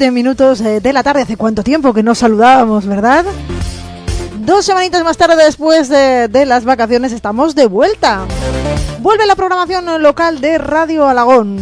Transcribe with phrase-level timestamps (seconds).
[0.00, 1.20] 7 minutos eh, de la tarde.
[1.20, 3.26] ¿Hace cuánto tiempo que nos saludábamos, verdad?
[4.38, 8.24] Dos semanitas más tarde después de, de las vacaciones estamos de vuelta.
[9.00, 11.58] Vuelve la programación local de Radio Alagón.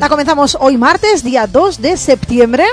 [0.00, 2.64] La comenzamos hoy martes, día 2 de septiembre.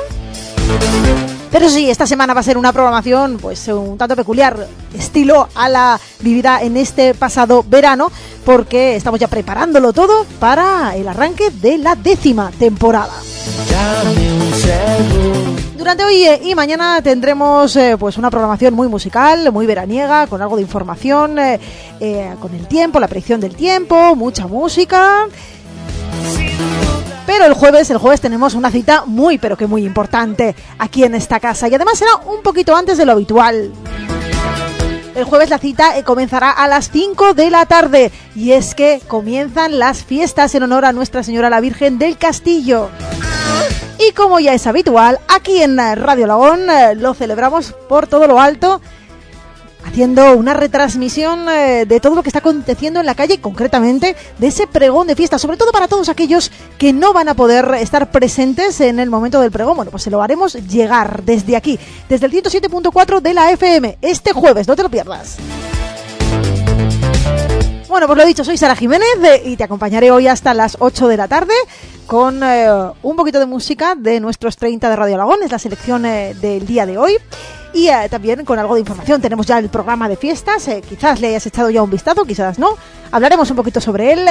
[1.52, 5.70] Pero sí, esta semana va a ser una programación pues un tanto peculiar, estilo a
[5.70, 8.12] la vivida en este pasado verano,
[8.46, 13.14] porque estamos ya preparándolo todo para el arranque de la décima temporada.
[15.78, 20.42] Durante hoy eh, y mañana tendremos eh, pues una programación muy musical, muy veraniega, con
[20.42, 21.60] algo de información, eh,
[22.02, 25.28] eh, con el tiempo, la predicción del tiempo, mucha música.
[27.28, 31.14] Pero el jueves, el jueves tenemos una cita muy, pero que muy importante aquí en
[31.14, 31.68] esta casa.
[31.68, 33.74] Y además será un poquito antes de lo habitual.
[35.14, 38.14] El jueves la cita eh, comenzará a las 5 de la tarde.
[38.34, 42.90] Y es que comienzan las fiestas en honor a Nuestra Señora la Virgen del Castillo.
[44.00, 48.40] Y como ya es habitual, aquí en Radio Lagón eh, lo celebramos por todo lo
[48.40, 48.80] alto
[49.88, 54.48] haciendo una retransmisión eh, de todo lo que está aconteciendo en la calle, concretamente de
[54.48, 58.12] ese pregón de fiesta, sobre todo para todos aquellos que no van a poder estar
[58.12, 59.78] presentes en el momento del pregón.
[59.78, 64.34] Bueno, pues se lo haremos llegar desde aquí, desde el 107.4 de la FM, este
[64.34, 65.38] jueves, no te lo pierdas.
[67.88, 71.08] Bueno, pues lo dicho, soy Sara Jiménez eh, y te acompañaré hoy hasta las 8
[71.08, 71.54] de la tarde
[72.06, 72.68] con eh,
[73.02, 76.86] un poquito de música de nuestros 30 de Radio Alagón, es la selección del día
[76.86, 77.18] de hoy.
[77.78, 79.22] Y eh, también con algo de información.
[79.22, 82.58] Tenemos ya el programa de fiestas, eh, quizás le hayas echado ya un vistazo, quizás
[82.58, 82.70] no.
[83.12, 84.30] Hablaremos un poquito sobre él.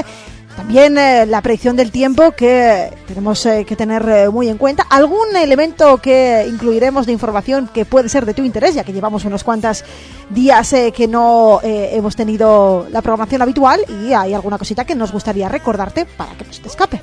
[0.57, 4.85] También eh, la predicción del tiempo que tenemos eh, que tener eh, muy en cuenta.
[4.91, 9.25] Algún elemento que incluiremos de información que puede ser de tu interés, ya que llevamos
[9.27, 9.85] unos cuantos
[10.31, 14.97] días eh, que no eh, hemos tenido la programación habitual y hay alguna cosita que
[14.97, 17.01] nos gustaría recordarte para que no se te escape.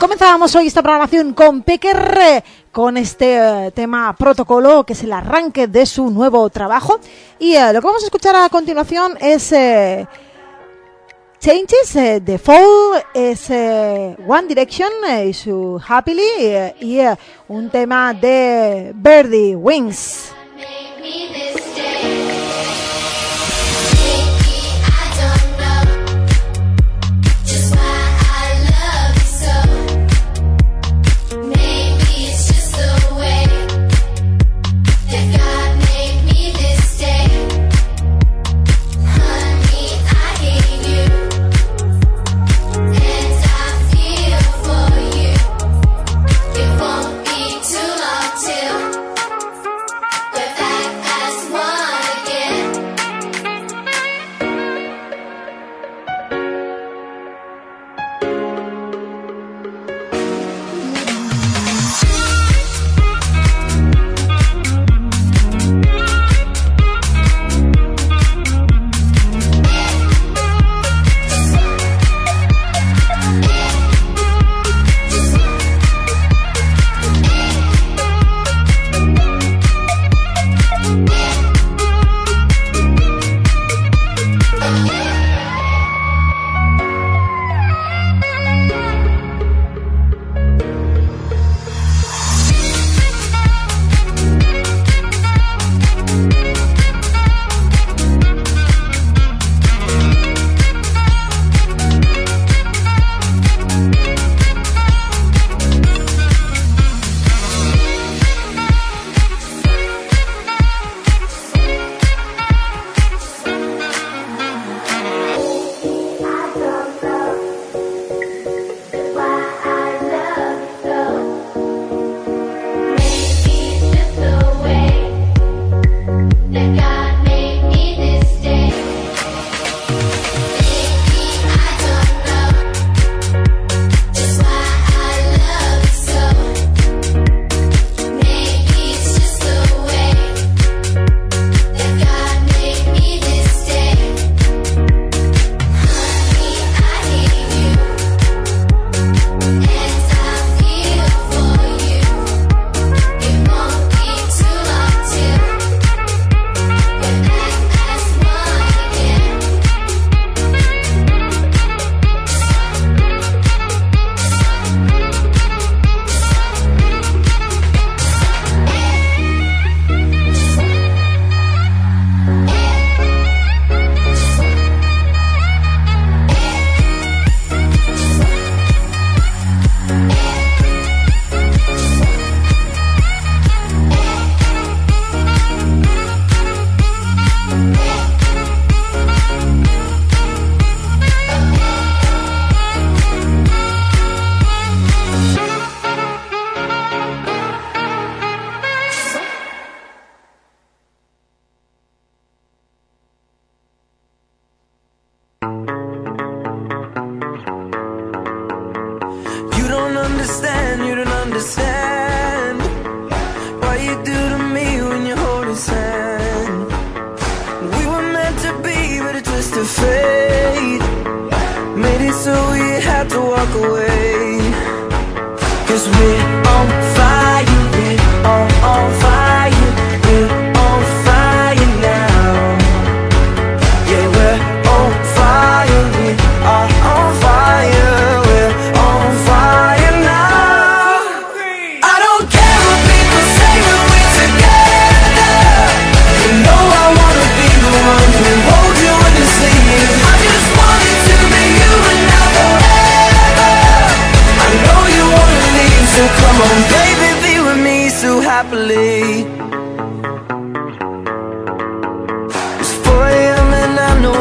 [0.00, 5.66] Comenzábamos hoy esta programación con Pecker, con este eh, tema protocolo, que es el arranque
[5.66, 7.00] de su nuevo trabajo.
[7.40, 10.06] Y eh, lo que vamos a escuchar a continuación es eh,
[11.40, 14.90] Changes, The Fall, es One Direction
[15.26, 16.22] y su Happily,
[16.80, 17.00] y
[17.48, 20.32] un tema de Birdie Wings.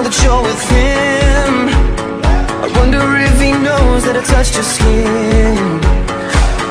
[0.07, 1.67] that you're with him.
[2.63, 5.57] I wonder if he knows that I touched your skin.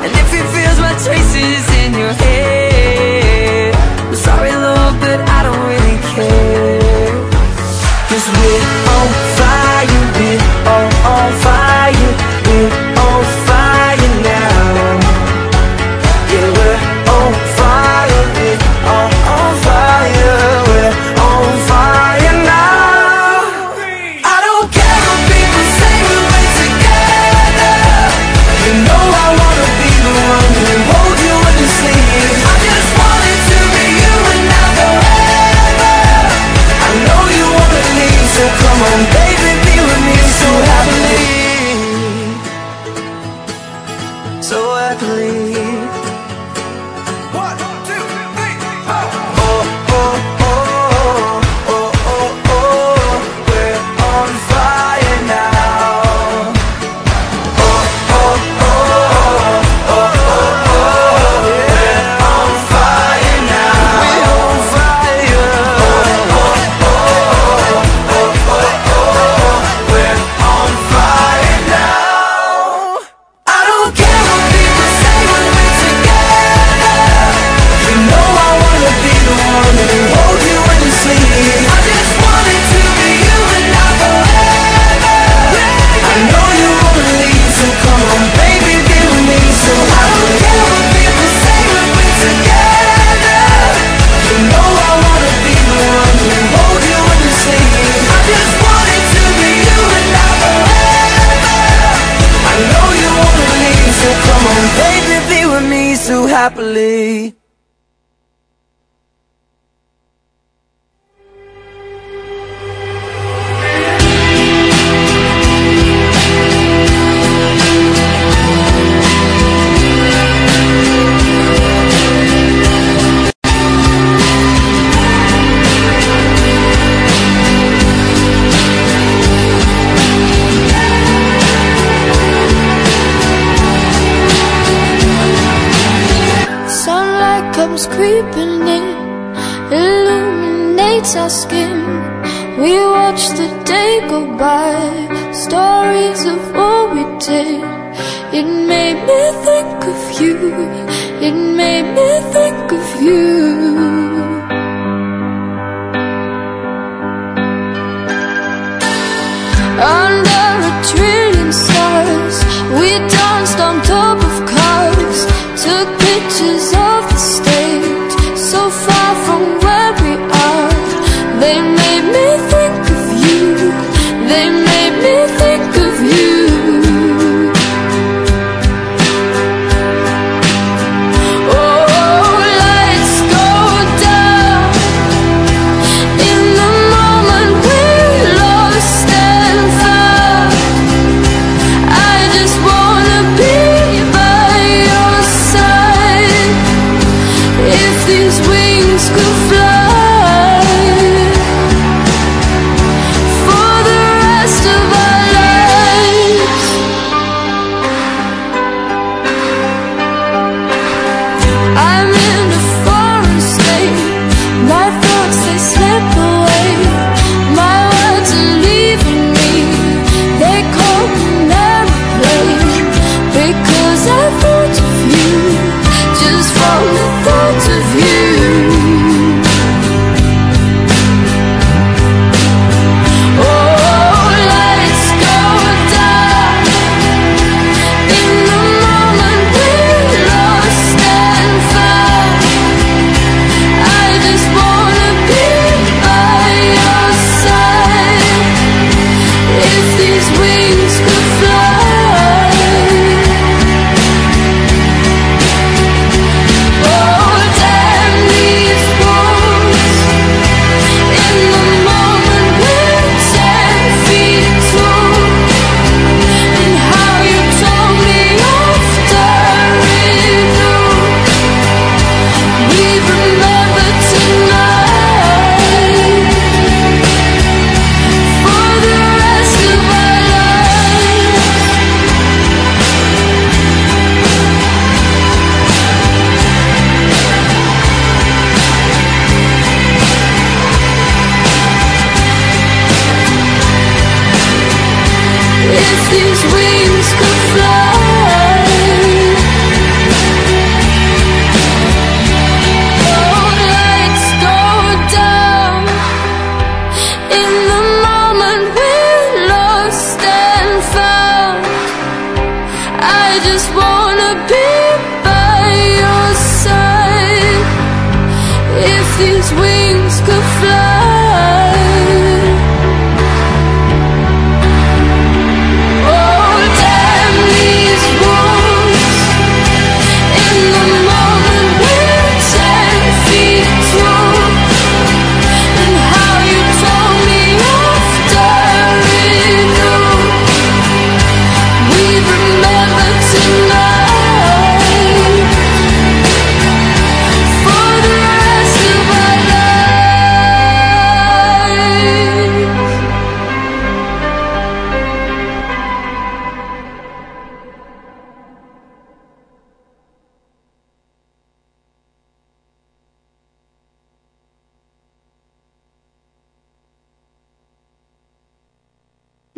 [0.05, 3.75] And if he feels my traces in your head
[4.09, 7.13] I'm sorry love, but I don't really care.
[8.09, 9.26] Cause we're all.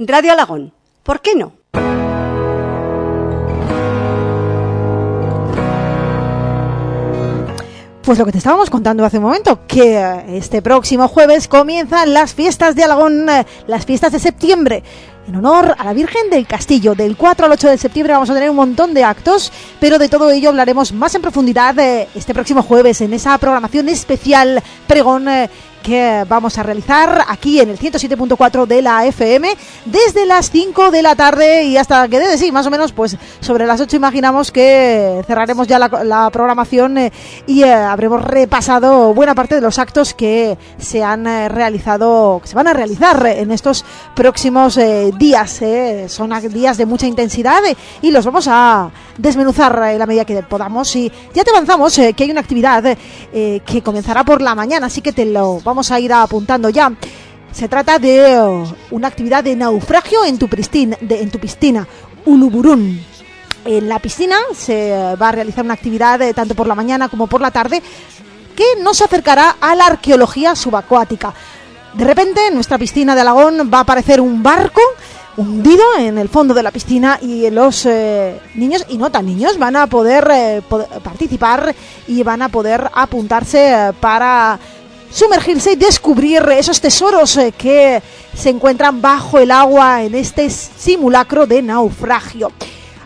[0.00, 0.72] Radio Alagón.
[1.02, 1.54] ¿Por qué no?
[8.02, 12.14] Pues lo que te estábamos contando hace un momento, que eh, este próximo jueves comienzan
[12.14, 14.82] las fiestas de Alagón, eh, las fiestas de septiembre.
[15.26, 18.34] En honor a la Virgen del Castillo, del 4 al 8 de septiembre vamos a
[18.34, 22.32] tener un montón de actos, pero de todo ello hablaremos más en profundidad eh, este
[22.32, 25.28] próximo jueves en esa programación especial pregón
[25.82, 29.48] que vamos a realizar aquí en el 107.4 de la FM
[29.84, 33.16] desde las 5 de la tarde y hasta que debe sí, más o menos pues
[33.40, 37.12] sobre las 8 imaginamos que cerraremos ya la, programación eh,
[37.46, 42.48] y eh, habremos repasado buena parte de los actos que se han eh, realizado, que
[42.48, 44.78] se van a realizar en estos próximos
[45.18, 45.62] días.
[46.08, 47.62] Son días de mucha intensidad
[48.02, 50.94] y los vamos a desmenuzar en la medida que podamos.
[50.96, 52.96] Y ya te avanzamos que hay una actividad
[53.32, 56.92] que comenzará por la mañana, así que te lo vamos a ir apuntando ya.
[57.52, 61.86] Se trata de eh, una actividad de naufragio en tu, pristin- de- en tu piscina,
[62.26, 63.00] Uluburún.
[63.64, 67.26] En la piscina se va a realizar una actividad eh, tanto por la mañana como
[67.26, 67.82] por la tarde
[68.56, 71.32] que nos acercará a la arqueología subacuática.
[71.94, 74.80] De repente, en nuestra piscina de Alagón va a aparecer un barco
[75.36, 79.56] hundido en el fondo de la piscina y los eh, niños y no tan niños
[79.58, 80.62] van a poder, eh,
[81.02, 81.74] participar
[82.08, 84.58] y van a poder apuntarse para
[85.10, 88.02] sumergirse y descubrir esos tesoros eh, que
[88.34, 92.52] se encuentran bajo el agua en este simulacro de naufragio.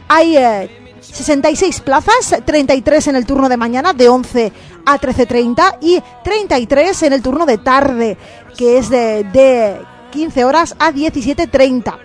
[0.09, 4.53] Hay eh, 66 plazas, 33 en el turno de mañana de 11
[4.87, 8.17] a 13.30 y 33 en el turno de tarde,
[8.57, 9.81] que es de, de
[10.11, 11.99] 15 horas a 17.30.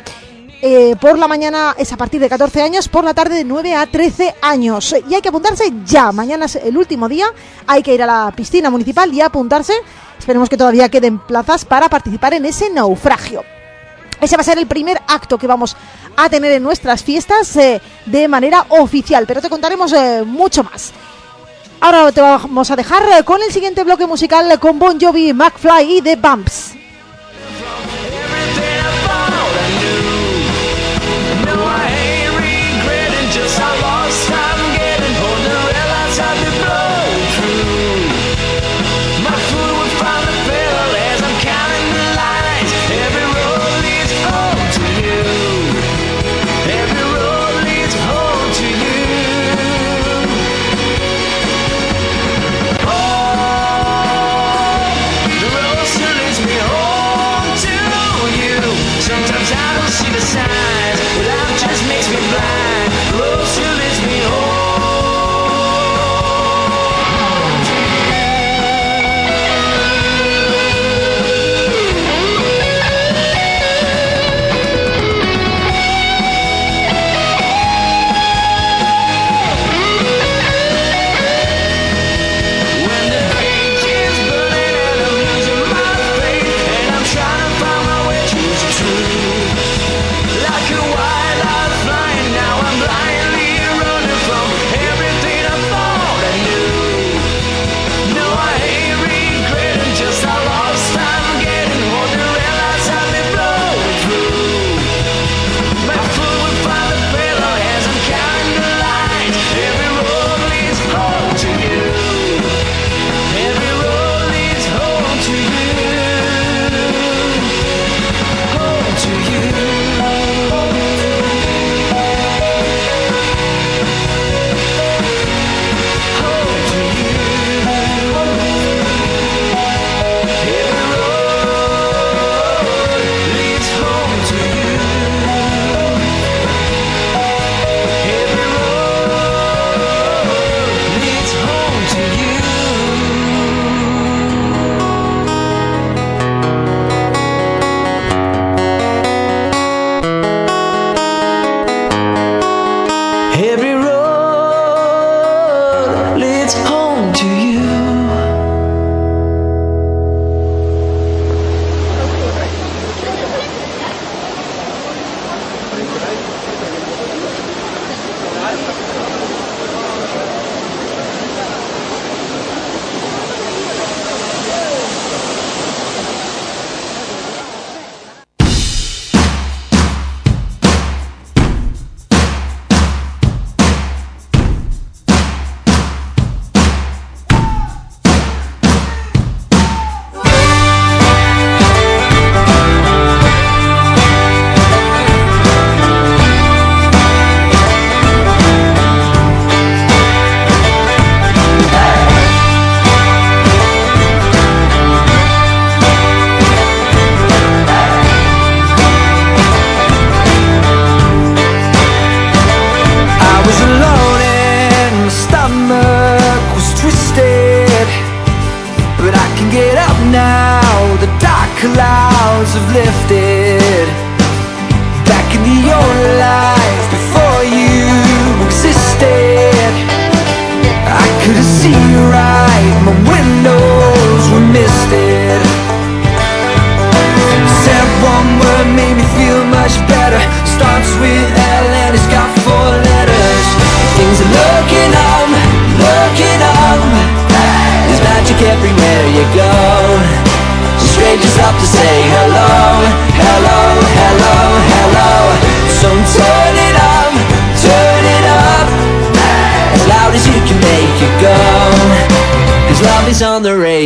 [0.61, 3.75] Eh, por la mañana es a partir de 14 años, por la tarde de 9
[3.75, 4.95] a 13 años.
[5.07, 6.11] Y hay que apuntarse ya.
[6.11, 7.27] Mañana es el último día.
[7.67, 9.73] Hay que ir a la piscina municipal y apuntarse.
[10.17, 13.43] Esperemos que todavía queden plazas para participar en ese naufragio.
[14.19, 15.77] Ese va a ser el primer acto que vamos
[16.15, 20.91] a tener en nuestras fiestas eh, de manera oficial, pero te contaremos eh, mucho más.
[21.79, 26.01] Ahora te vamos a dejar con el siguiente bloque musical con Bon Jovi, McFly y
[26.01, 26.73] The Bumps.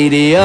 [0.03, 0.41] Radio.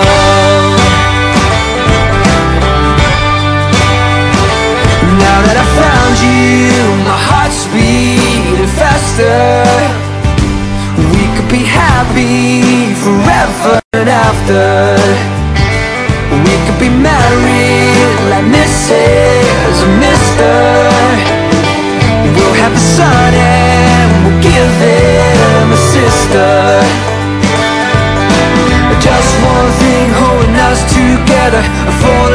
[5.25, 6.77] Now that I found you,
[7.09, 9.41] my heart's beating faster.
[11.13, 15.26] We could be happy forever and after.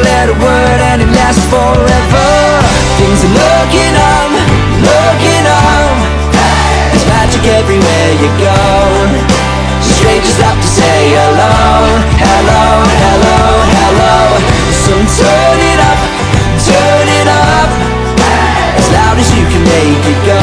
[0.02, 2.30] Four-letter word and it lasts forever.
[2.98, 4.32] Things are looking up,
[4.82, 5.94] looking up.
[6.90, 8.58] There's magic everywhere you go.
[9.82, 11.86] Strangers stop to say hello
[12.18, 12.66] Hello,
[13.06, 13.42] hello,
[13.78, 14.18] hello.
[14.86, 16.02] So turn it up,
[16.66, 17.70] turn it up.
[18.82, 20.42] As loud as you can make it go.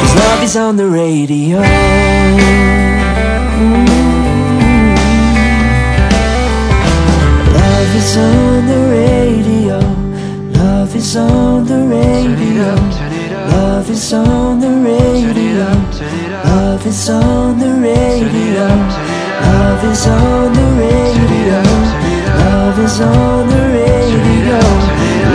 [0.00, 1.99] Cause love is on the radio
[14.10, 15.70] is on the radio.
[16.44, 18.66] Love is on the radio.
[18.66, 21.62] Love is on the radio.
[22.42, 24.58] Love is on the radio.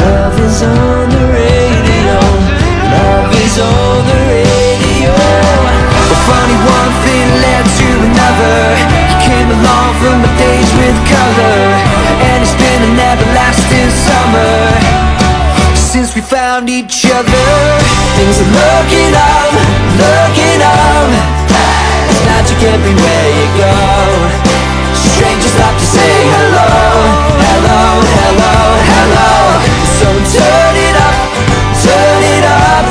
[0.03, 2.19] Love is on the radio.
[2.91, 5.15] Love is on the radio.
[6.11, 8.59] Well, funny one thing led to another.
[9.07, 11.59] You came along from the days with color,
[12.27, 15.14] and it's been an everlasting summer
[15.95, 17.47] since we found each other.
[18.19, 19.51] Things are looking up,
[19.95, 21.07] looking up.
[21.47, 23.75] There's magic everywhere you go.
[24.91, 26.75] Strangers stop to say hello,
[27.47, 28.55] hello, hello,
[28.91, 29.31] hello.
[29.95, 31.15] So turn it up,
[31.79, 32.85] turn it up,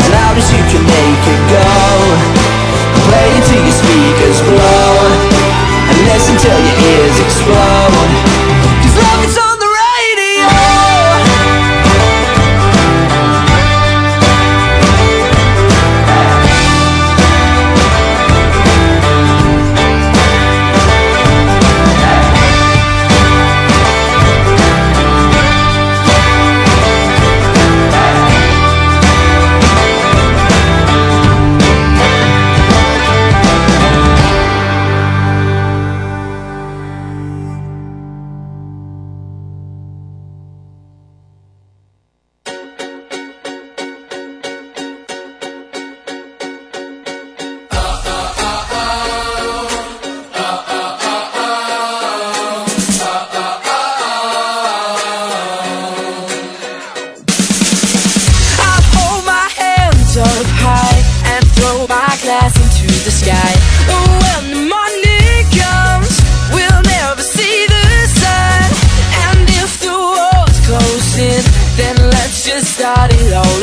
[0.00, 1.68] as loud as you can make it go.
[3.12, 4.88] Play it till your speakers blow,
[5.84, 8.39] and listen till your ears explode.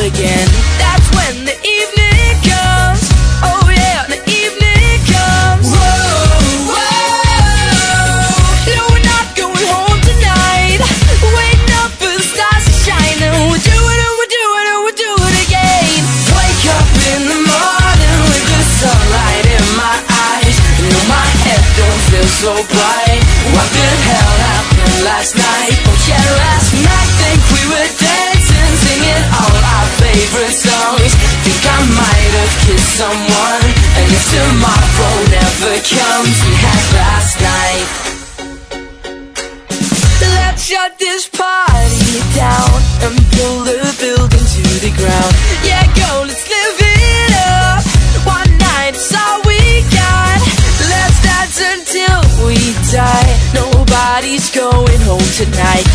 [0.07, 0.47] Again.
[0.79, 3.03] That's when the evening comes.
[3.43, 5.67] Oh yeah, the evening comes.
[5.67, 7.35] Whoa, whoa.
[8.71, 10.79] No, we're not going home tonight.
[11.35, 14.65] Waiting up for the stars to shine, and we'll do it, and we'll do it,
[14.71, 15.99] and we'll do it again.
[16.39, 20.55] Wake up in the morning with the sunlight in my eyes.
[20.87, 23.21] You my head don't feel so bright.
[23.51, 25.75] What the hell happened last night?
[25.83, 27.06] Oh yeah, last night
[32.47, 33.67] have kissed someone,
[33.99, 37.87] and if tomorrow never comes, we had last night.
[40.21, 42.71] Let's shut this party down
[43.03, 45.33] and pull the building to the ground.
[45.63, 47.83] Yeah, go, let's live it up.
[48.23, 50.39] One night is all we got.
[50.87, 52.55] Let's dance until we
[52.91, 53.31] die.
[53.53, 55.87] Nobody's going home tonight.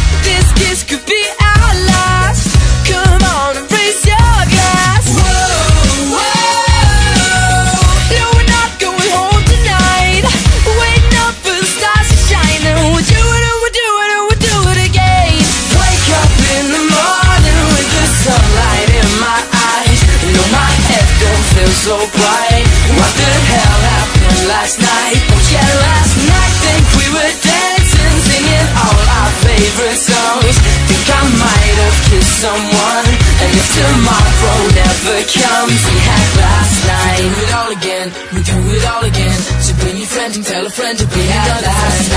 [21.83, 22.67] So bright.
[22.95, 25.19] What the hell happened last night?
[25.35, 30.57] Oh yeah, last night think we were dancing, singing all our favorite songs.
[30.87, 33.07] Think I might have kissed someone,
[33.43, 37.19] and if tomorrow never comes, we had last night.
[37.19, 39.39] Do it all again, we do it all again.
[39.59, 42.12] So bring your friend and tell a friend to be had last night.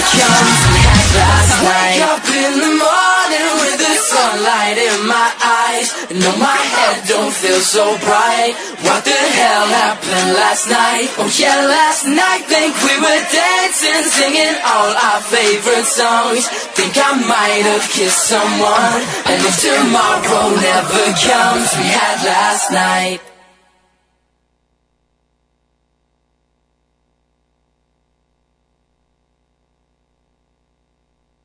[0.00, 1.98] Last night.
[1.98, 7.32] Wake up in the morning with the sunlight in my eyes, no, my head don't
[7.32, 8.54] feel so bright.
[8.82, 11.08] What the hell happened last night?
[11.18, 16.48] Oh yeah, last night think we were dancing, singing all our favorite songs.
[16.74, 23.20] Think I might have kissed someone, and if tomorrow never comes, we had last night.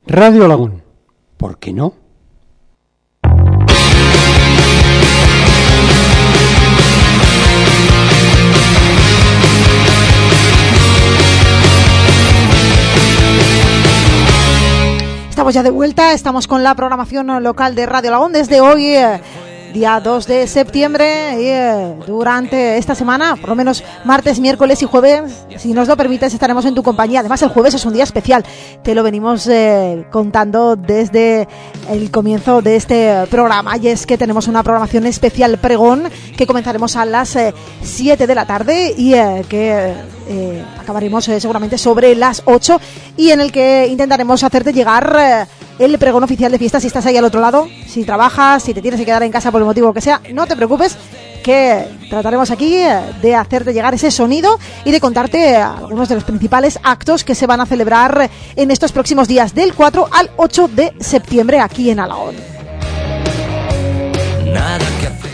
[0.08, 0.84] Radio Lagún.
[1.38, 1.94] ¿Por qué no?
[15.30, 19.20] Estamos ya de vuelta, estamos con la programación local de Radio Lagón desde hoy, eh,
[19.75, 24.85] día 2 de septiembre, y eh, durante esta semana, por lo menos martes, miércoles y
[24.85, 27.19] jueves, si nos lo permites, estaremos en tu compañía.
[27.19, 28.45] Además, el jueves es un día especial,
[28.83, 31.49] te lo venimos eh, contando desde
[31.89, 36.03] el comienzo de este programa, y es que tenemos una programación especial pregón
[36.38, 37.38] que comenzaremos a las
[37.81, 39.93] 7 de la tarde y eh, que
[40.27, 42.81] eh, acabaremos eh, seguramente sobre las 8
[43.15, 45.45] y en el que intentaremos hacerte llegar eh,
[45.79, 48.81] el pregón oficial de fiesta si estás ahí al otro lado, si trabajas, si te
[48.81, 50.97] tienes que quedar en casa por el motivo que sea, no te preocupes
[51.45, 56.15] que trataremos aquí eh, de hacerte llegar ese sonido y de contarte eh, algunos de
[56.15, 60.31] los principales actos que se van a celebrar en estos próximos días del 4 al
[60.38, 62.35] 8 de septiembre aquí en Alagón.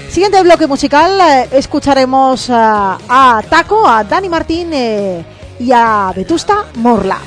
[0.10, 7.20] Siguiente bloque musical, eh, escucharemos a Taco, a Dani Martín y a Vetusta Morla.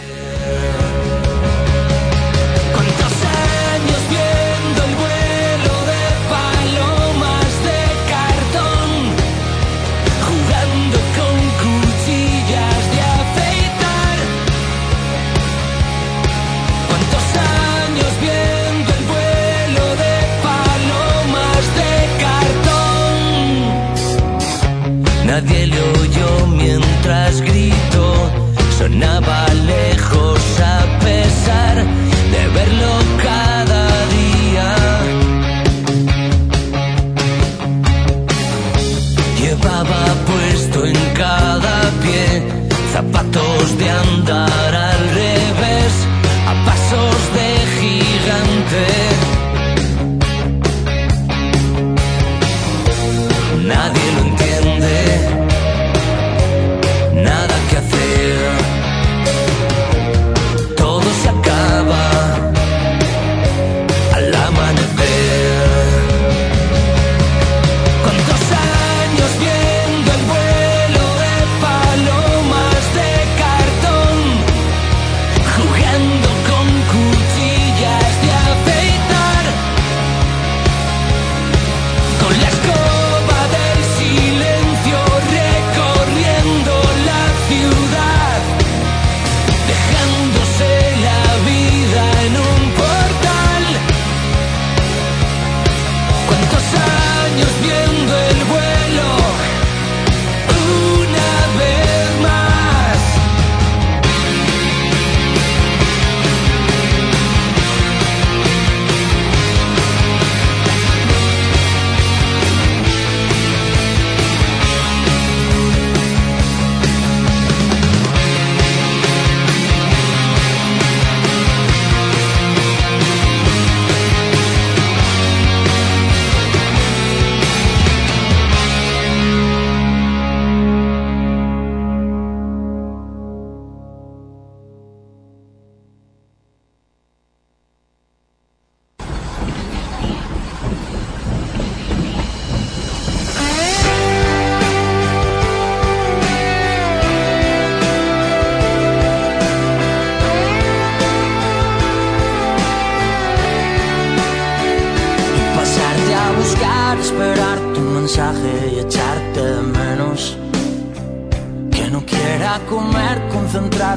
[25.34, 28.30] Nadie le oyó mientras gritó,
[28.78, 31.74] sonaba lejos a pesar
[32.34, 33.84] de verlo cada
[34.18, 34.68] día.
[39.40, 42.44] Llevaba puesto en cada pie
[42.92, 44.73] zapatos de andar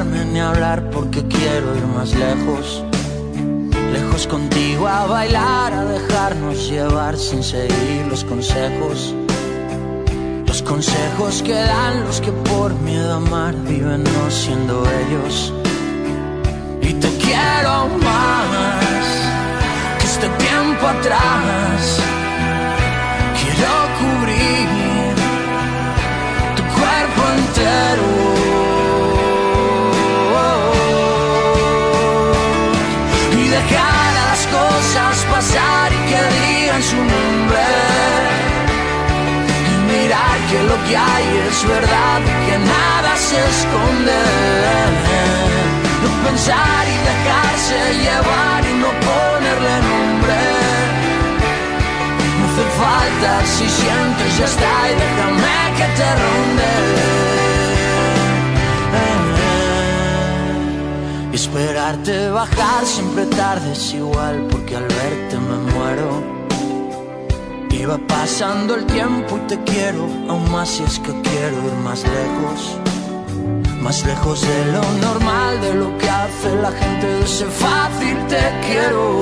[0.06, 2.84] ni hablar porque quiero ir más lejos.
[3.92, 9.16] Lejos contigo a bailar, a dejarnos llevar sin seguir los consejos.
[10.46, 15.54] Los consejos que dan los que por miedo a amar viven no siendo ellos.
[16.82, 19.06] Y te quiero más
[20.00, 22.00] que este tiempo atrás.
[23.40, 24.68] Quiero cubrir
[26.56, 28.17] tu cuerpo entero.
[40.58, 44.22] Que lo que hay es verdad y que nada se esconde.
[46.04, 50.40] No pensar y dejarse llevar y no ponerle nombre.
[52.38, 56.74] No hace falta si sientes ya está y déjame que te ronde.
[61.34, 66.37] Esperarte bajar siempre tarde es igual porque al verte me muero.
[67.90, 72.04] Va pasando el tiempo y te quiero, aún más si es que quiero ir más
[72.04, 72.78] lejos.
[73.82, 78.44] Más lejos de lo normal, de lo que hace la gente de ese fácil te
[78.68, 79.20] quiero.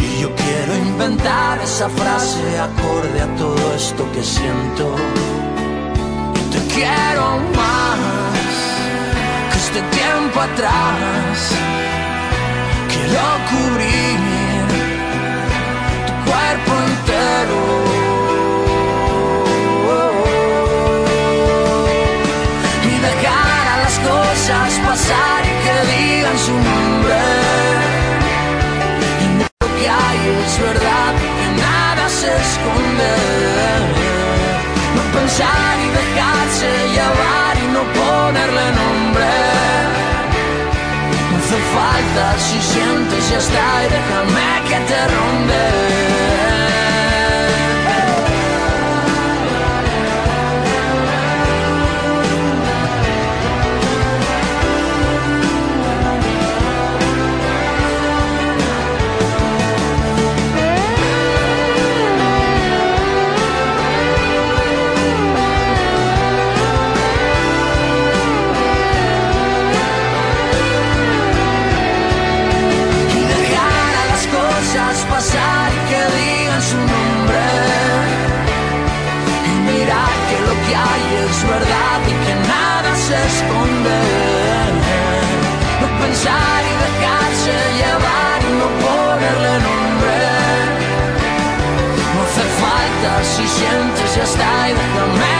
[0.00, 4.96] Y yo quiero inventar esa frase acorde a todo esto que siento.
[6.34, 7.98] Y te quiero más
[9.52, 11.52] que este tiempo atrás.
[12.88, 14.18] Quiero cubrir
[16.08, 16.75] tu cuerpo
[42.38, 45.95] si sientes ya está y déjame que te ronde.
[86.26, 90.18] Pensar y dejarse llevar y no ponerle nombre.
[92.14, 95.35] No hace falta si sientes ya está y déjame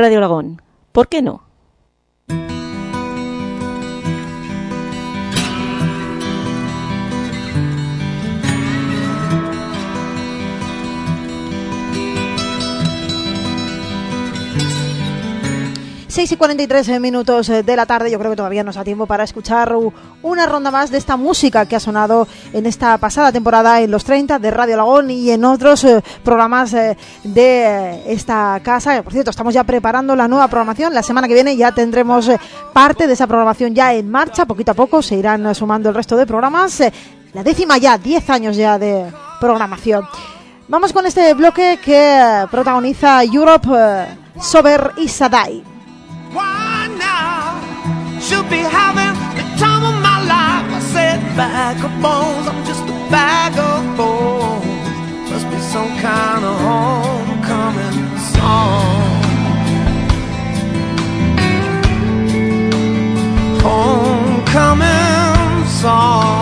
[0.00, 0.62] Radio Lagón.
[0.92, 1.42] ¿Por qué no?
[16.10, 19.22] Seis y 43 minutos de la tarde, yo creo que todavía nos da tiempo para
[19.22, 19.72] escuchar
[20.22, 24.02] una ronda más de esta música que ha sonado en esta pasada temporada en los
[24.02, 29.04] 30 de Radio Lagón y en otros eh, programas eh, de eh, esta casa.
[29.04, 30.92] Por cierto, estamos ya preparando la nueva programación.
[30.92, 32.28] La semana que viene ya tendremos
[32.72, 34.46] parte de esa programación ya en marcha.
[34.46, 36.82] Poquito a poco se irán sumando el resto de programas.
[37.34, 39.06] La décima ya, 10 años ya de
[39.38, 40.04] programación.
[40.66, 43.68] Vamos con este bloque que protagoniza Europe,
[44.40, 45.69] Sober y Sadai.
[46.32, 47.60] Why now?
[48.20, 50.66] Should be having the time of my life.
[50.78, 55.30] I said, bag of bones, I'm just a bag of bones.
[55.30, 59.20] Must be some kind of homecoming song.
[63.62, 66.39] Homecoming song.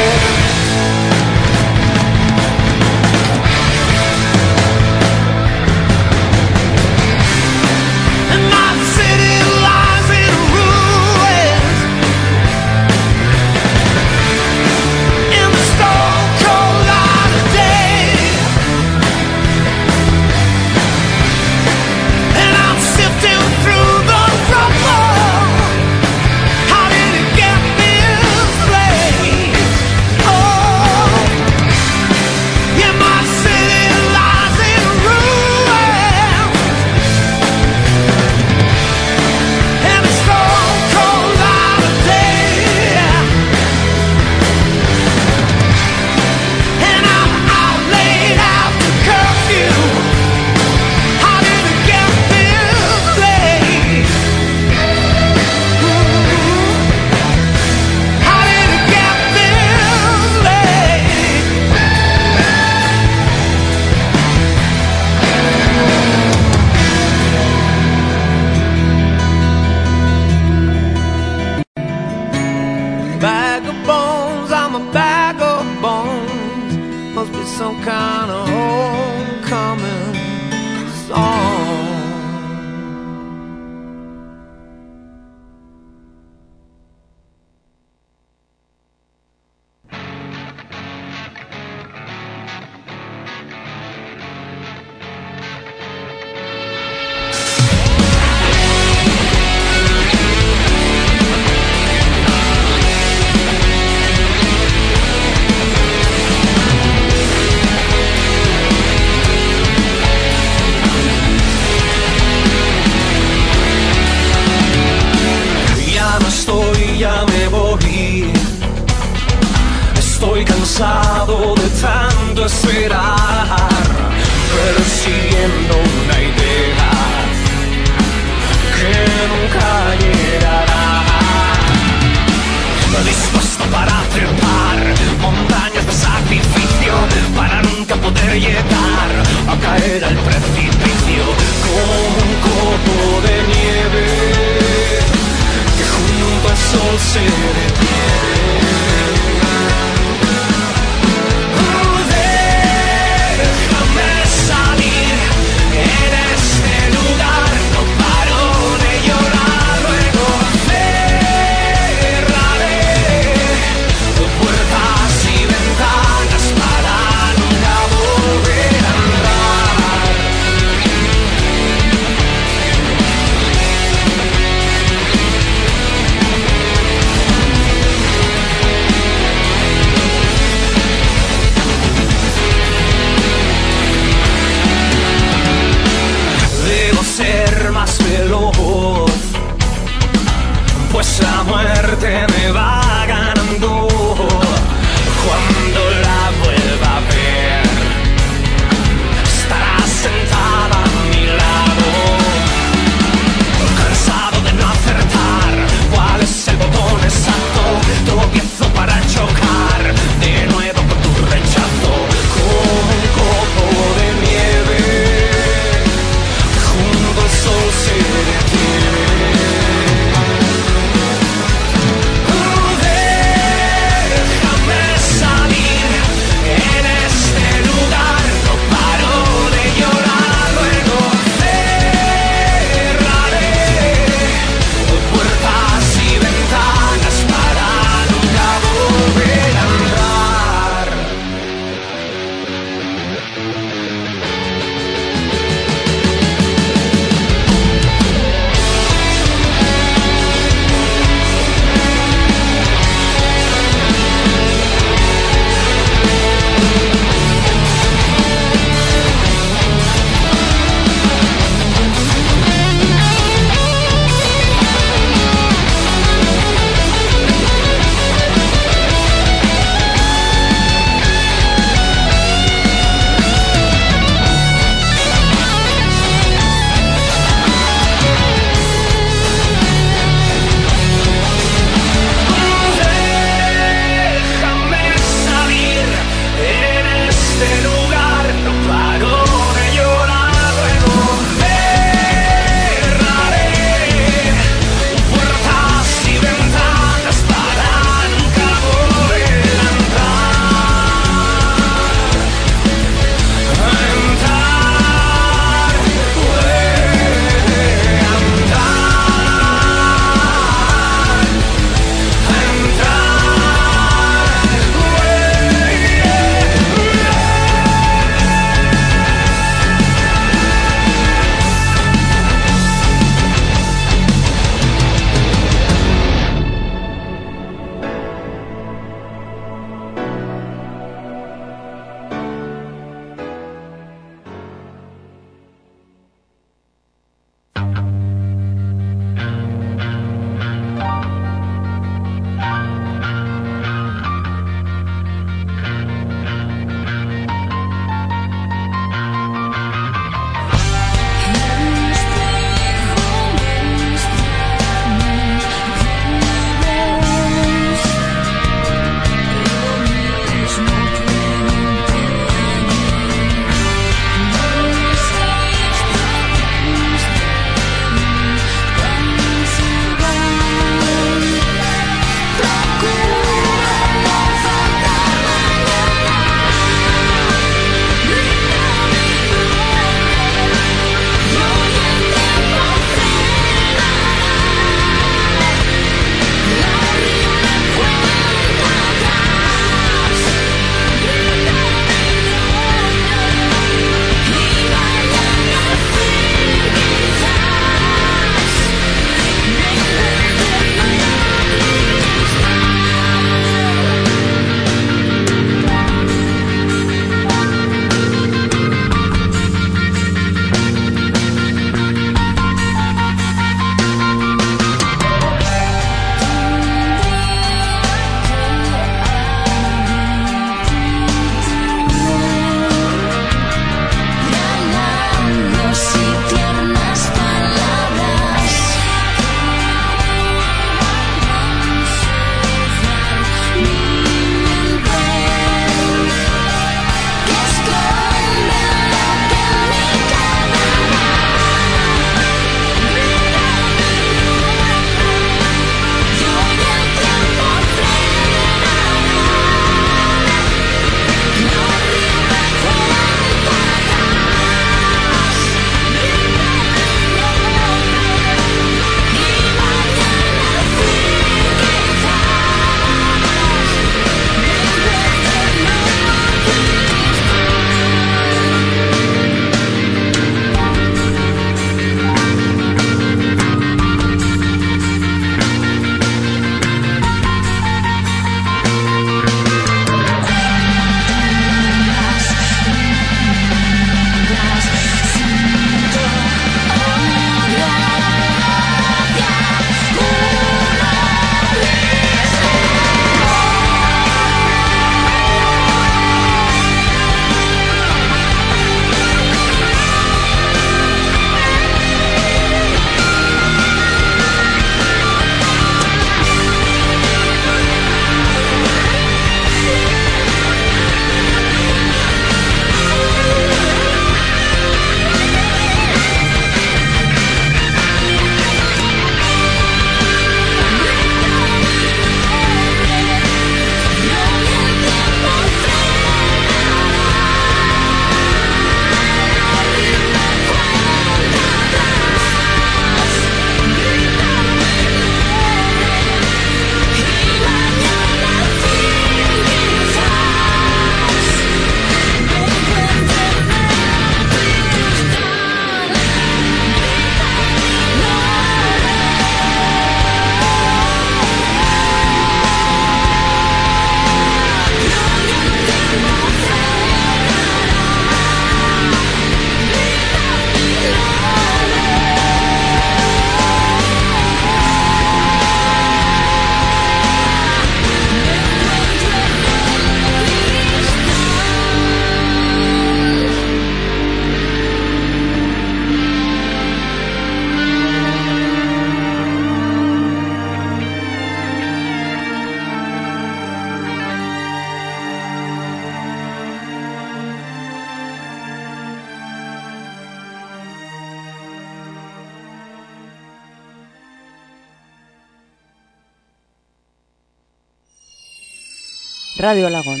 [599.42, 600.00] Radio Alagón.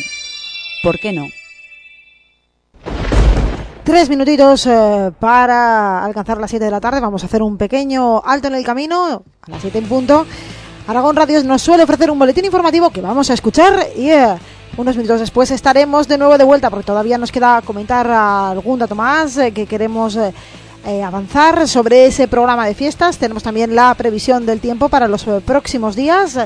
[0.84, 1.28] ¿Por qué no?
[3.82, 7.00] Tres minutitos eh, para alcanzar las 7 de la tarde.
[7.00, 10.26] Vamos a hacer un pequeño alto en el camino, a las 7 en punto.
[10.86, 14.36] Aragón Radios nos suele ofrecer un boletín informativo que vamos a escuchar y eh,
[14.76, 18.94] unos minutos después estaremos de nuevo de vuelta porque todavía nos queda comentar algún dato
[18.94, 20.16] más eh, que queremos
[21.04, 23.18] avanzar sobre ese programa de fiestas.
[23.18, 26.38] Tenemos también la previsión del tiempo para los próximos días.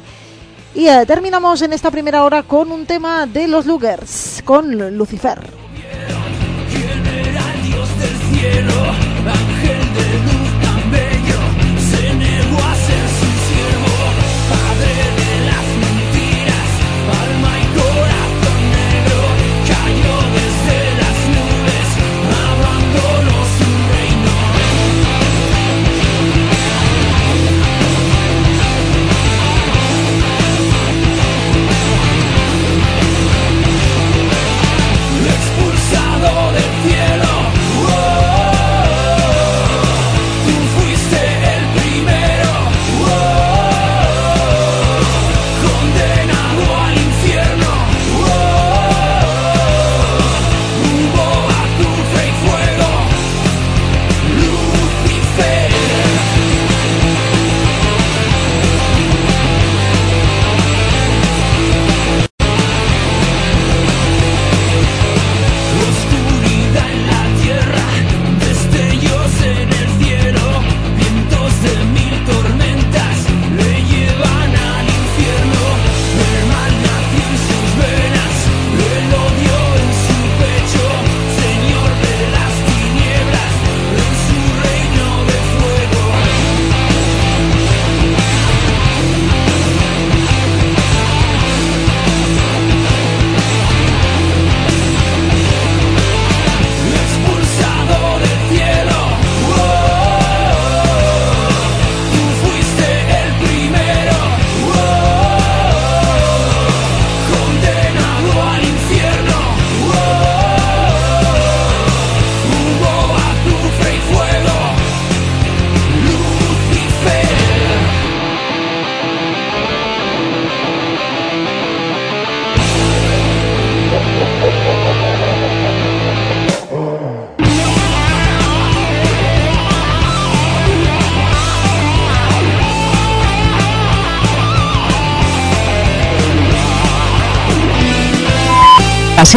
[0.77, 5.39] Y eh, terminamos en esta primera hora con un tema de los Lugers, con Lucifer.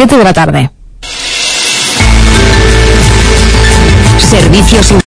[0.00, 0.70] 7 de la tarde.
[4.18, 5.00] Servicios